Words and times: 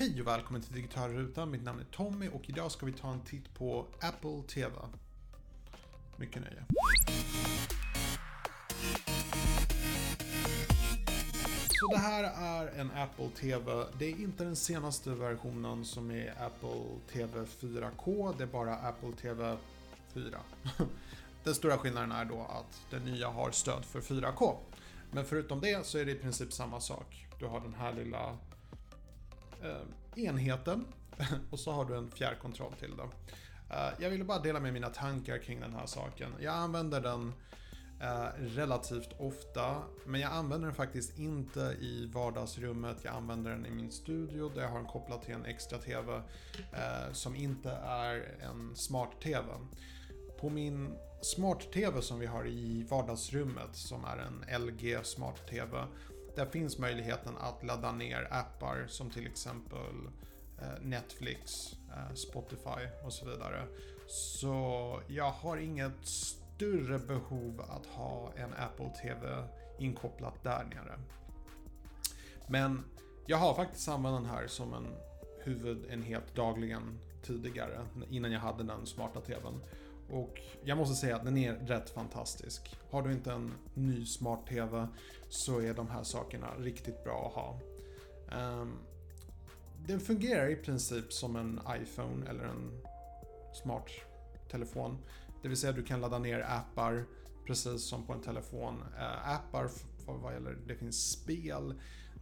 Hej 0.00 0.20
och 0.20 0.26
välkommen 0.26 0.62
till 0.62 0.74
Digitala 0.74 1.46
Mitt 1.46 1.62
namn 1.62 1.80
är 1.80 1.84
Tommy 1.84 2.28
och 2.28 2.48
idag 2.48 2.72
ska 2.72 2.86
vi 2.86 2.92
ta 2.92 3.12
en 3.12 3.20
titt 3.20 3.54
på 3.54 3.86
Apple 4.00 4.42
TV. 4.48 4.72
Mycket 6.16 6.42
nöje. 6.42 6.64
Så 11.68 11.92
det 11.92 11.98
här 11.98 12.24
är 12.24 12.80
en 12.80 12.90
Apple 12.90 13.28
TV. 13.28 13.84
Det 13.98 14.04
är 14.04 14.20
inte 14.20 14.44
den 14.44 14.56
senaste 14.56 15.10
versionen 15.10 15.84
som 15.84 16.10
är 16.10 16.34
Apple 16.42 16.84
TV 17.12 17.44
4K. 17.60 18.34
Det 18.38 18.42
är 18.42 18.48
bara 18.48 18.76
Apple 18.76 19.12
TV 19.12 19.56
4. 20.12 20.40
Den 21.44 21.54
stora 21.54 21.78
skillnaden 21.78 22.12
är 22.12 22.24
då 22.24 22.40
att 22.40 22.80
den 22.90 23.04
nya 23.04 23.28
har 23.28 23.50
stöd 23.50 23.84
för 23.84 24.00
4K. 24.00 24.56
Men 25.12 25.24
förutom 25.24 25.60
det 25.60 25.86
så 25.86 25.98
är 25.98 26.04
det 26.04 26.12
i 26.12 26.18
princip 26.18 26.52
samma 26.52 26.80
sak. 26.80 27.26
Du 27.38 27.46
har 27.46 27.60
den 27.60 27.74
här 27.74 27.92
lilla 27.92 28.36
eh, 29.62 30.24
enheten 30.24 30.84
och 31.50 31.60
så 31.60 31.72
har 31.72 31.84
du 31.84 31.96
en 31.96 32.10
fjärrkontroll 32.10 32.72
till 32.72 32.96
det. 32.96 33.08
Eh, 33.70 33.92
jag 33.98 34.10
ville 34.10 34.24
bara 34.24 34.38
dela 34.38 34.60
med 34.60 34.72
mina 34.72 34.88
tankar 34.88 35.38
kring 35.38 35.60
den 35.60 35.74
här 35.74 35.86
saken. 35.86 36.32
Jag 36.40 36.54
använder 36.54 37.00
den 37.00 37.32
eh, 38.00 38.28
relativt 38.38 39.12
ofta, 39.18 39.82
men 40.04 40.20
jag 40.20 40.32
använder 40.32 40.66
den 40.66 40.74
faktiskt 40.74 41.18
inte 41.18 41.60
i 41.80 42.10
vardagsrummet. 42.14 42.96
Jag 43.02 43.14
använder 43.14 43.50
den 43.50 43.66
i 43.66 43.70
min 43.70 43.90
studio 43.90 44.48
där 44.54 44.62
jag 44.62 44.68
har 44.68 44.78
den 44.78 44.86
kopplad 44.86 45.22
till 45.22 45.34
en 45.34 45.44
extra 45.44 45.78
TV 45.78 46.16
eh, 46.72 47.12
som 47.12 47.36
inte 47.36 47.70
är 47.70 48.34
en 48.40 48.76
smart-TV. 48.76 49.46
På 50.40 50.50
min 50.50 50.94
smart-TV 51.22 52.02
som 52.02 52.18
vi 52.18 52.26
har 52.26 52.46
i 52.46 52.86
vardagsrummet, 52.90 53.76
som 53.76 54.04
är 54.04 54.16
en 54.16 54.62
LG 54.62 54.98
smart-TV, 55.02 55.84
där 56.36 56.46
finns 56.46 56.78
möjligheten 56.78 57.36
att 57.36 57.64
ladda 57.64 57.92
ner 57.92 58.28
appar 58.30 58.86
som 58.88 59.10
till 59.10 59.26
exempel 59.26 60.08
eh, 60.60 60.82
Netflix, 60.82 61.72
eh, 61.72 62.14
Spotify 62.14 62.86
och 63.04 63.12
så 63.12 63.30
vidare. 63.30 63.66
Så 64.06 65.00
jag 65.08 65.30
har 65.30 65.56
inget 65.56 66.06
större 66.06 66.98
behov 66.98 67.60
att 67.68 67.86
ha 67.86 68.32
en 68.36 68.52
Apple 68.52 68.90
TV 69.02 69.44
inkopplat 69.78 70.42
där 70.42 70.64
nere. 70.64 70.98
Men 72.46 72.84
jag 73.26 73.36
har 73.36 73.54
faktiskt 73.54 73.88
använt 73.88 74.24
den 74.24 74.34
här 74.34 74.46
som 74.46 74.74
en 74.74 74.86
huvudenhet 75.44 76.34
dagligen 76.34 76.98
tidigare, 77.22 77.86
innan 78.10 78.32
jag 78.32 78.40
hade 78.40 78.64
den 78.64 78.86
smarta 78.86 79.20
TVn. 79.20 79.60
Och 80.12 80.40
jag 80.64 80.78
måste 80.78 80.94
säga 80.94 81.16
att 81.16 81.24
den 81.24 81.36
är 81.36 81.54
rätt 81.54 81.90
fantastisk. 81.90 82.76
Har 82.90 83.02
du 83.02 83.12
inte 83.12 83.32
en 83.32 83.52
ny 83.74 84.06
smart 84.06 84.46
TV 84.46 84.88
så 85.28 85.60
är 85.60 85.74
de 85.74 85.88
här 85.88 86.02
sakerna 86.02 86.54
riktigt 86.58 87.04
bra 87.04 87.26
att 87.26 87.32
ha. 87.34 87.60
Um, 88.60 88.78
den 89.86 90.00
fungerar 90.00 90.48
i 90.48 90.56
princip 90.56 91.12
som 91.12 91.36
en 91.36 91.60
iPhone 91.82 92.30
eller 92.30 92.44
en 92.44 92.80
smart 93.62 93.90
telefon. 94.50 94.98
Det 95.42 95.48
vill 95.48 95.56
säga 95.56 95.72
du 95.72 95.82
kan 95.82 96.00
ladda 96.00 96.18
ner 96.18 96.40
appar 96.40 97.04
precis 97.46 97.82
som 97.82 98.06
på 98.06 98.12
en 98.12 98.20
telefon. 98.20 98.82
Uh, 98.98 99.30
appar 99.30 99.70
vad 100.06 100.32
gäller, 100.32 100.56
det 100.66 100.74
finns 100.74 101.10
spel, 101.10 101.74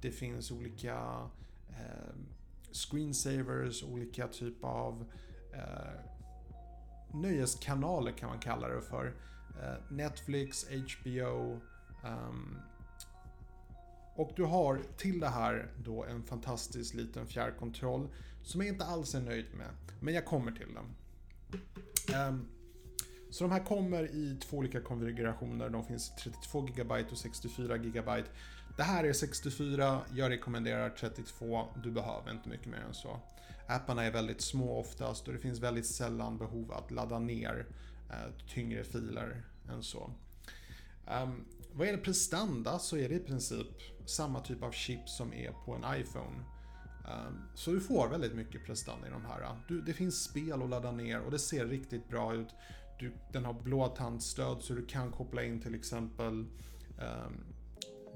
det 0.00 0.10
finns 0.10 0.50
olika 0.50 1.28
uh, 1.70 2.14
screensavers, 2.72 3.82
olika 3.82 4.28
typer 4.28 4.68
av 4.68 5.04
uh, 5.54 6.14
nöjeskanaler 7.14 8.12
kan 8.12 8.28
man 8.28 8.38
kalla 8.38 8.68
det 8.68 8.82
för. 8.82 9.14
Eh, 9.62 9.74
Netflix, 9.88 10.66
HBO. 10.68 11.52
Um, 11.52 11.60
ehm, 12.04 12.58
och 14.16 14.32
du 14.36 14.44
har 14.44 14.80
till 14.96 15.20
det 15.20 15.28
här 15.28 15.70
då 15.84 16.04
en 16.04 16.22
fantastisk 16.22 16.94
liten 16.94 17.26
fjärrkontroll 17.26 18.08
som 18.42 18.60
jag 18.60 18.68
inte 18.68 18.84
alls 18.84 19.14
är 19.14 19.20
nöjd 19.20 19.54
med. 19.54 19.70
Men 20.00 20.14
jag 20.14 20.24
kommer 20.24 20.52
till 20.52 20.74
den. 20.74 20.94
Um, 22.28 22.48
så 23.34 23.44
de 23.44 23.50
här 23.50 23.64
kommer 23.64 24.04
i 24.04 24.36
två 24.42 24.56
olika 24.56 24.80
konfigurationer. 24.80 25.70
De 25.70 25.84
finns 25.84 26.12
32 26.16 26.60
GB 26.60 27.04
och 27.10 27.18
64 27.18 27.78
GB. 27.78 28.10
Det 28.76 28.82
här 28.82 29.04
är 29.04 29.12
64, 29.12 30.00
jag 30.14 30.30
rekommenderar 30.30 30.90
32, 30.90 31.68
du 31.82 31.90
behöver 31.90 32.30
inte 32.30 32.48
mycket 32.48 32.66
mer 32.66 32.78
än 32.78 32.94
så. 32.94 33.20
Apparna 33.66 34.04
är 34.04 34.10
väldigt 34.10 34.40
små 34.40 34.78
oftast 34.80 35.26
och 35.26 35.32
det 35.32 35.38
finns 35.38 35.58
väldigt 35.58 35.86
sällan 35.86 36.38
behov 36.38 36.72
att 36.72 36.90
ladda 36.90 37.18
ner 37.18 37.66
eh, 38.10 38.46
tyngre 38.54 38.84
filer 38.84 39.44
än 39.68 39.82
så. 39.82 40.10
Um, 41.22 41.44
vad 41.72 41.86
gäller 41.86 42.02
prestanda 42.02 42.78
så 42.78 42.96
är 42.96 43.08
det 43.08 43.14
i 43.14 43.20
princip 43.20 43.66
samma 44.06 44.40
typ 44.40 44.62
av 44.62 44.72
chip 44.72 45.08
som 45.08 45.32
är 45.32 45.52
på 45.64 45.74
en 45.74 46.00
iPhone. 46.00 46.44
Um, 47.08 47.42
så 47.54 47.70
du 47.70 47.80
får 47.80 48.08
väldigt 48.08 48.34
mycket 48.34 48.66
prestanda 48.66 49.06
i 49.06 49.10
de 49.10 49.24
här. 49.24 49.56
Du, 49.68 49.80
det 49.80 49.92
finns 49.92 50.24
spel 50.24 50.62
att 50.62 50.70
ladda 50.70 50.92
ner 50.92 51.20
och 51.20 51.30
det 51.30 51.38
ser 51.38 51.66
riktigt 51.66 52.08
bra 52.08 52.34
ut. 52.34 52.48
Du, 52.98 53.12
den 53.32 53.44
har 53.44 53.52
blåtandsstöd 53.52 54.62
så 54.62 54.74
du 54.74 54.86
kan 54.86 55.12
koppla 55.12 55.42
in 55.42 55.60
till 55.60 55.74
exempel 55.74 56.46
eh, 57.00 57.30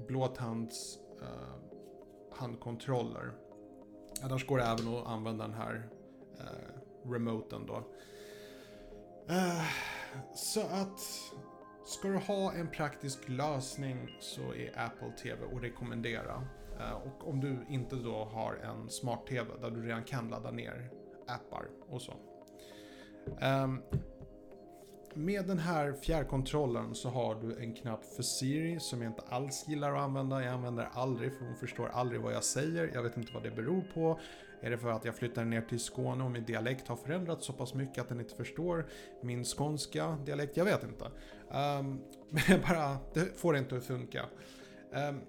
blåtands 0.07 0.99
eh, 1.21 2.37
handkontroller. 2.37 3.31
Annars 4.23 4.45
går 4.45 4.57
det 4.57 4.63
även 4.63 4.95
att 4.95 5.07
använda 5.07 5.47
den 5.47 5.53
här 5.53 5.89
eh, 6.39 7.09
remoten 7.11 7.65
då. 7.65 7.75
Eh, 9.29 9.63
så 10.35 10.61
att 10.61 10.99
ska 11.85 12.07
du 12.07 12.17
ha 12.17 12.53
en 12.53 12.71
praktisk 12.71 13.29
lösning 13.29 14.17
så 14.19 14.41
är 14.41 14.79
Apple 14.79 15.11
TV 15.11 15.45
att 15.55 15.63
rekommendera. 15.63 16.47
Eh, 16.79 16.93
och 16.93 17.27
om 17.27 17.39
du 17.39 17.65
inte 17.69 17.95
då 17.95 18.23
har 18.25 18.53
en 18.55 18.89
smart 18.89 19.27
TV 19.27 19.49
där 19.61 19.71
du 19.71 19.81
redan 19.81 20.03
kan 20.03 20.29
ladda 20.29 20.51
ner 20.51 20.91
appar 21.27 21.65
och 21.89 22.01
så. 22.01 22.13
Ehm, 23.41 23.81
med 25.13 25.47
den 25.47 25.59
här 25.59 25.93
fjärrkontrollen 25.93 26.95
så 26.95 27.09
har 27.09 27.35
du 27.35 27.59
en 27.59 27.73
knapp 27.73 28.05
för 28.05 28.23
Siri 28.23 28.79
som 28.79 29.01
jag 29.01 29.09
inte 29.09 29.21
alls 29.29 29.65
gillar 29.67 29.95
att 29.95 30.01
använda. 30.01 30.43
Jag 30.43 30.53
använder 30.53 30.89
aldrig 30.93 31.33
för 31.33 31.45
hon 31.45 31.55
förstår 31.55 31.87
aldrig 31.87 32.21
vad 32.21 32.33
jag 32.33 32.43
säger. 32.43 32.91
Jag 32.93 33.03
vet 33.03 33.17
inte 33.17 33.33
vad 33.33 33.43
det 33.43 33.51
beror 33.51 33.81
på. 33.93 34.19
Är 34.61 34.69
det 34.69 34.77
för 34.77 34.89
att 34.89 35.05
jag 35.05 35.15
flyttade 35.15 35.45
ner 35.45 35.61
till 35.61 35.79
Skåne 35.79 36.23
och 36.23 36.31
min 36.31 36.45
dialekt 36.45 36.87
har 36.87 36.95
förändrats 36.95 37.45
så 37.45 37.53
pass 37.53 37.73
mycket 37.73 37.97
att 37.97 38.09
den 38.09 38.19
inte 38.19 38.35
förstår 38.35 38.85
min 39.21 39.43
skånska 39.43 40.17
dialekt? 40.25 40.57
Jag 40.57 40.65
vet 40.65 40.83
inte. 40.83 41.05
Um, 41.05 41.11
men 42.29 42.61
bara, 42.67 42.97
det 43.13 43.39
får 43.39 43.57
inte 43.57 43.77
att 43.77 43.83
funka. 43.83 44.25
Um, 45.09 45.21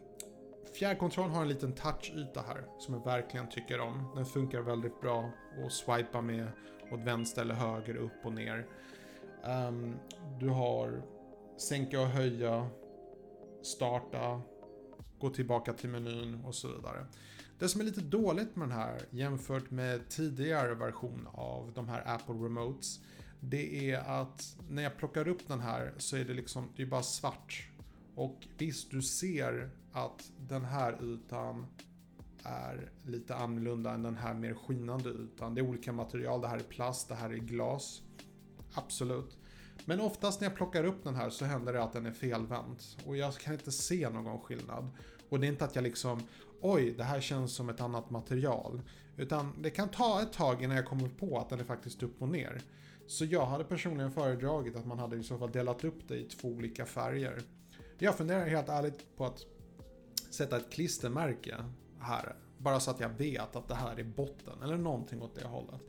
Fjärrkontrollen 0.74 1.30
har 1.30 1.42
en 1.42 1.48
liten 1.48 1.72
touchyta 1.72 2.44
här 2.48 2.64
som 2.78 2.94
jag 2.94 3.04
verkligen 3.04 3.48
tycker 3.48 3.80
om. 3.80 4.12
Den 4.14 4.26
funkar 4.26 4.60
väldigt 4.60 5.00
bra 5.00 5.30
att 5.66 5.72
swipa 5.72 6.20
med 6.20 6.46
åt 6.92 7.00
vänster 7.00 7.42
eller 7.42 7.54
höger, 7.54 7.96
upp 7.96 8.24
och 8.24 8.32
ner. 8.32 8.66
Um, 9.44 9.96
du 10.40 10.48
har 10.48 11.02
sänka 11.56 12.00
och 12.00 12.06
höja, 12.06 12.68
starta, 13.62 14.42
gå 15.18 15.30
tillbaka 15.30 15.72
till 15.72 15.88
menyn 15.90 16.44
och 16.44 16.54
så 16.54 16.68
vidare. 16.68 17.06
Det 17.58 17.68
som 17.68 17.80
är 17.80 17.84
lite 17.84 18.00
dåligt 18.00 18.56
med 18.56 18.68
den 18.68 18.78
här 18.78 19.00
jämfört 19.10 19.70
med 19.70 20.08
tidigare 20.08 20.74
version 20.74 21.28
av 21.32 21.72
de 21.74 21.88
här 21.88 22.02
Apple 22.06 22.34
Remotes 22.34 23.00
det 23.40 23.90
är 23.90 24.20
att 24.20 24.56
när 24.68 24.82
jag 24.82 24.96
plockar 24.96 25.28
upp 25.28 25.48
den 25.48 25.60
här 25.60 25.94
så 25.96 26.16
är 26.16 26.24
det 26.24 26.34
liksom, 26.34 26.68
det 26.76 26.82
är 26.82 26.86
bara 26.86 27.02
svart. 27.02 27.68
Och 28.14 28.46
visst, 28.58 28.90
du 28.90 29.02
ser 29.02 29.70
att 29.92 30.32
den 30.38 30.64
här 30.64 31.04
ytan 31.04 31.66
är 32.44 32.90
lite 33.04 33.34
annorlunda 33.34 33.92
än 33.92 34.02
den 34.02 34.16
här 34.16 34.34
mer 34.34 34.54
skinande 34.54 35.08
ytan. 35.10 35.54
Det 35.54 35.60
är 35.60 35.68
olika 35.68 35.92
material, 35.92 36.40
det 36.40 36.48
här 36.48 36.58
är 36.58 36.62
plast, 36.62 37.08
det 37.08 37.14
här 37.14 37.30
är 37.30 37.36
glas. 37.36 38.02
Absolut. 38.74 39.38
Men 39.84 40.00
oftast 40.00 40.40
när 40.40 40.48
jag 40.48 40.56
plockar 40.56 40.84
upp 40.84 41.04
den 41.04 41.14
här 41.14 41.30
så 41.30 41.44
händer 41.44 41.72
det 41.72 41.82
att 41.82 41.92
den 41.92 42.06
är 42.06 42.12
felvänd. 42.12 42.76
Och 43.06 43.16
jag 43.16 43.34
kan 43.34 43.52
inte 43.52 43.72
se 43.72 44.08
någon 44.08 44.40
skillnad. 44.40 44.88
Och 45.28 45.40
det 45.40 45.46
är 45.46 45.48
inte 45.48 45.64
att 45.64 45.74
jag 45.74 45.82
liksom, 45.82 46.22
oj, 46.60 46.94
det 46.96 47.04
här 47.04 47.20
känns 47.20 47.54
som 47.54 47.68
ett 47.68 47.80
annat 47.80 48.10
material. 48.10 48.82
Utan 49.16 49.62
det 49.62 49.70
kan 49.70 49.88
ta 49.88 50.22
ett 50.22 50.32
tag 50.32 50.62
innan 50.62 50.76
jag 50.76 50.86
kommer 50.86 51.08
på 51.08 51.38
att 51.38 51.48
den 51.48 51.60
är 51.60 51.64
faktiskt 51.64 52.02
upp 52.02 52.22
och 52.22 52.28
ner. 52.28 52.62
Så 53.06 53.24
jag 53.24 53.46
hade 53.46 53.64
personligen 53.64 54.12
föredragit 54.12 54.76
att 54.76 54.86
man 54.86 54.98
hade 54.98 55.16
i 55.16 55.22
så 55.22 55.38
fall 55.38 55.52
delat 55.52 55.84
upp 55.84 56.08
det 56.08 56.16
i 56.16 56.24
två 56.24 56.48
olika 56.48 56.86
färger. 56.86 57.42
Jag 57.98 58.16
funderar 58.16 58.46
helt 58.46 58.68
ärligt 58.68 59.16
på 59.16 59.26
att 59.26 59.40
sätta 60.30 60.56
ett 60.56 60.72
klistermärke 60.72 61.56
här. 62.00 62.36
Bara 62.58 62.80
så 62.80 62.90
att 62.90 63.00
jag 63.00 63.08
vet 63.08 63.56
att 63.56 63.68
det 63.68 63.74
här 63.74 64.00
är 64.00 64.04
botten 64.04 64.62
eller 64.62 64.76
någonting 64.76 65.22
åt 65.22 65.34
det 65.34 65.46
hållet. 65.46 65.80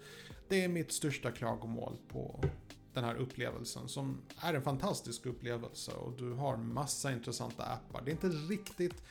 Det 0.47 0.63
är 0.63 0.67
mitt 0.67 0.91
största 0.91 1.31
klagomål 1.31 1.97
på 2.07 2.43
den 2.93 3.03
här 3.03 3.15
upplevelsen 3.15 3.87
som 3.87 4.21
är 4.37 4.53
en 4.53 4.61
fantastisk 4.61 5.25
upplevelse 5.25 5.91
och 5.91 6.13
du 6.17 6.31
har 6.31 6.57
massa 6.57 7.11
intressanta 7.11 7.63
appar. 7.63 8.01
Det 8.05 8.11
är 8.11 8.13
inte 8.13 8.29
riktigt 8.29 9.03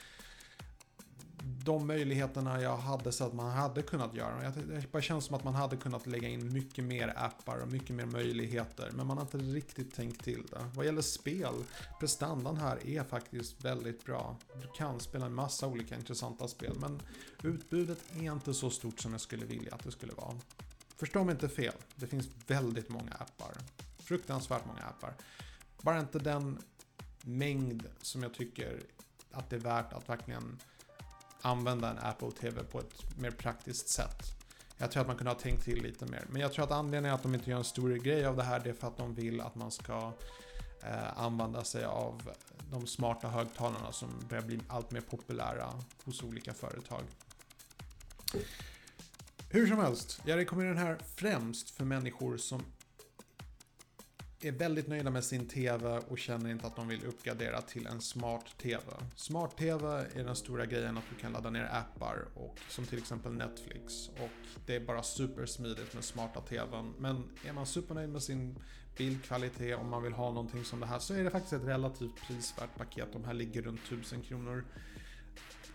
de 1.64 1.86
möjligheterna 1.86 2.62
jag 2.62 2.76
hade 2.76 3.12
så 3.12 3.24
att 3.24 3.34
man 3.34 3.50
hade 3.50 3.82
kunnat 3.82 4.14
göra. 4.14 4.44
Jag, 4.44 4.52
det 4.52 4.92
bara 4.92 5.02
känns 5.02 5.24
som 5.24 5.36
att 5.36 5.44
man 5.44 5.54
hade 5.54 5.76
kunnat 5.76 6.06
lägga 6.06 6.28
in 6.28 6.52
mycket 6.52 6.84
mer 6.84 7.14
appar 7.16 7.58
och 7.58 7.68
mycket 7.68 7.96
mer 7.96 8.06
möjligheter. 8.06 8.90
Men 8.94 9.06
man 9.06 9.16
har 9.16 9.24
inte 9.24 9.38
riktigt 9.38 9.94
tänkt 9.94 10.24
till 10.24 10.46
det. 10.50 10.70
Vad 10.74 10.86
gäller 10.86 11.02
spel, 11.02 11.54
prestandan 12.00 12.56
här 12.56 12.86
är 12.86 13.04
faktiskt 13.04 13.64
väldigt 13.64 14.04
bra. 14.04 14.36
Du 14.62 14.68
kan 14.76 15.00
spela 15.00 15.26
en 15.26 15.34
massa 15.34 15.66
olika 15.66 15.96
intressanta 15.96 16.48
spel. 16.48 16.76
Men 16.80 17.02
utbudet 17.42 17.98
är 18.16 18.32
inte 18.32 18.54
så 18.54 18.70
stort 18.70 19.00
som 19.00 19.12
jag 19.12 19.20
skulle 19.20 19.44
vilja 19.44 19.74
att 19.74 19.84
det 19.84 19.92
skulle 19.92 20.12
vara. 20.12 20.34
Förstå 21.00 21.24
mig 21.24 21.32
inte 21.32 21.48
fel, 21.48 21.74
det 21.96 22.06
finns 22.06 22.28
väldigt 22.46 22.88
många 22.88 23.12
appar. 23.12 23.52
Fruktansvärt 23.98 24.66
många 24.66 24.80
appar. 24.82 25.14
Bara 25.82 26.00
inte 26.00 26.18
den 26.18 26.62
mängd 27.22 27.86
som 28.02 28.22
jag 28.22 28.34
tycker 28.34 28.82
att 29.30 29.50
det 29.50 29.56
är 29.56 29.60
värt 29.60 29.92
att 29.92 30.08
verkligen 30.08 30.58
använda 31.42 31.90
en 31.90 31.98
Apple 31.98 32.30
TV 32.30 32.64
på 32.64 32.80
ett 32.80 33.18
mer 33.18 33.30
praktiskt 33.30 33.88
sätt. 33.88 34.22
Jag 34.78 34.90
tror 34.90 35.00
att 35.00 35.06
man 35.06 35.16
kunde 35.16 35.30
ha 35.30 35.38
tänkt 35.38 35.64
till 35.64 35.82
lite 35.82 36.06
mer. 36.06 36.24
Men 36.28 36.42
jag 36.42 36.52
tror 36.52 36.64
att 36.64 36.70
anledningen 36.70 37.14
att 37.14 37.22
de 37.22 37.34
inte 37.34 37.50
gör 37.50 37.58
en 37.58 37.64
stor 37.64 37.90
grej 37.90 38.26
av 38.26 38.36
det 38.36 38.42
här 38.42 38.60
det 38.60 38.70
är 38.70 38.74
för 38.74 38.88
att 38.88 38.96
de 38.96 39.14
vill 39.14 39.40
att 39.40 39.54
man 39.54 39.70
ska 39.70 40.12
eh, 40.82 41.18
använda 41.18 41.64
sig 41.64 41.84
av 41.84 42.30
de 42.70 42.86
smarta 42.86 43.28
högtalarna 43.28 43.92
som 43.92 44.08
börjar 44.28 44.42
bli 44.42 44.60
allt 44.68 44.90
mer 44.90 45.00
populära 45.00 45.72
hos 46.04 46.22
olika 46.22 46.54
företag. 46.54 47.02
Hur 49.52 49.66
som 49.66 49.78
helst, 49.78 50.22
jag 50.24 50.36
rekommenderar 50.36 50.74
den 50.74 50.86
här 50.86 50.98
främst 51.16 51.70
för 51.70 51.84
människor 51.84 52.36
som 52.36 52.62
är 54.40 54.52
väldigt 54.52 54.88
nöjda 54.88 55.10
med 55.10 55.24
sin 55.24 55.48
TV 55.48 55.98
och 56.08 56.18
känner 56.18 56.50
inte 56.50 56.66
att 56.66 56.76
de 56.76 56.88
vill 56.88 57.04
uppgradera 57.04 57.60
till 57.60 57.86
en 57.86 58.00
smart 58.00 58.58
TV. 58.58 58.82
Smart 59.16 59.56
TV 59.56 59.88
är 60.14 60.24
den 60.24 60.36
stora 60.36 60.66
grejen 60.66 60.98
att 60.98 61.04
du 61.10 61.16
kan 61.16 61.32
ladda 61.32 61.50
ner 61.50 61.68
appar 61.72 62.28
och 62.34 62.58
som 62.68 62.86
till 62.86 62.98
exempel 62.98 63.32
Netflix 63.32 64.08
och 64.08 64.30
det 64.66 64.76
är 64.76 64.80
bara 64.80 65.02
supersmidigt 65.02 65.94
med 65.94 66.04
smarta 66.04 66.40
TVn. 66.40 66.94
Men 66.98 67.30
är 67.44 67.52
man 67.52 67.66
supernöjd 67.66 68.08
med 68.08 68.22
sin 68.22 68.58
bildkvalitet 68.96 69.78
om 69.78 69.90
man 69.90 70.02
vill 70.02 70.12
ha 70.12 70.28
någonting 70.28 70.64
som 70.64 70.80
det 70.80 70.86
här 70.86 70.98
så 70.98 71.14
är 71.14 71.24
det 71.24 71.30
faktiskt 71.30 71.52
ett 71.52 71.64
relativt 71.64 72.16
prisvärt 72.26 72.76
paket. 72.76 73.08
De 73.12 73.24
här 73.24 73.34
ligger 73.34 73.62
runt 73.62 73.80
1000 73.86 74.22
kronor. 74.22 74.64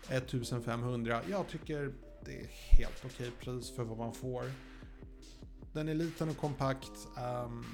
1500. 0.08 1.20
Jag 1.28 1.48
tycker 1.48 1.92
det 2.26 2.40
är 2.40 2.46
helt 2.78 3.04
okej 3.04 3.30
pris 3.40 3.70
för 3.76 3.84
vad 3.84 3.98
man 3.98 4.14
får. 4.14 4.52
Den 5.72 5.88
är 5.88 5.94
liten 5.94 6.28
och 6.28 6.36
kompakt. 6.36 6.92
Um, 7.44 7.64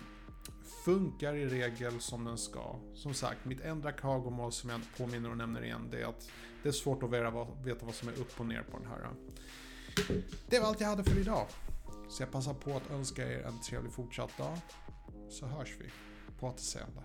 funkar 0.84 1.34
i 1.34 1.46
regel 1.46 2.00
som 2.00 2.24
den 2.24 2.38
ska. 2.38 2.76
Som 2.94 3.14
sagt, 3.14 3.44
mitt 3.44 3.60
enda 3.60 3.92
klagomål 3.92 4.52
som 4.52 4.70
jag 4.70 4.80
påminner 4.96 5.30
och 5.30 5.36
nämner 5.36 5.64
igen 5.64 5.88
det 5.90 6.02
är 6.02 6.06
att 6.06 6.30
det 6.62 6.68
är 6.68 6.72
svårt 6.72 7.02
att 7.02 7.10
veta 7.10 7.86
vad 7.86 7.94
som 7.94 8.08
är 8.08 8.12
upp 8.12 8.40
och 8.40 8.46
ner 8.46 8.62
på 8.62 8.78
den 8.78 8.86
här. 8.86 9.10
Det 10.46 10.58
var 10.58 10.66
allt 10.66 10.80
jag 10.80 10.88
hade 10.88 11.04
för 11.04 11.20
idag. 11.20 11.46
Så 12.08 12.22
jag 12.22 12.30
passar 12.30 12.54
på 12.54 12.76
att 12.76 12.90
önska 12.90 13.32
er 13.32 13.42
en 13.42 13.60
trevlig 13.60 13.92
fortsatt 13.92 14.38
dag. 14.38 14.58
Så 15.30 15.46
hörs 15.46 15.76
vi. 15.80 15.90
På 16.38 16.46
återseende. 16.46 17.02